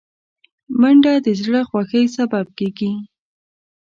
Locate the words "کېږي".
2.57-2.91